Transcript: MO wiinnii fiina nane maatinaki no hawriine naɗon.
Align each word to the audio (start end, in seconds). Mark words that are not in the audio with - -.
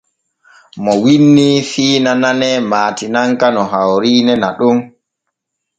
MO 0.83 0.93
wiinnii 1.03 1.57
fiina 1.69 2.11
nane 2.23 2.49
maatinaki 2.71 3.47
no 3.55 3.61
hawriine 3.71 4.33
naɗon. 4.43 4.77